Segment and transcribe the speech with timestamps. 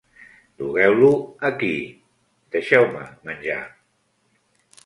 [0.61, 1.11] Dugueu-lo
[1.51, 1.69] aquí!
[2.57, 3.63] Deixeu-me menjar!